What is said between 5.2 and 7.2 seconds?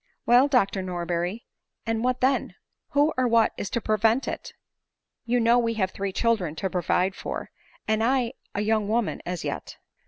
You know we have three children to provide